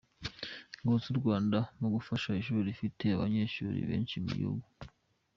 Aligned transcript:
Ingabo 0.75 0.97
z’u 1.03 1.15
Rwanda 1.19 1.57
mu 1.79 1.87
gufasha 1.95 2.37
ishuri 2.41 2.67
rifite 2.69 3.03
abanyeshuri 3.15 3.79
benshi 3.89 4.15
mu 4.23 4.29
gihugu. 4.37 4.65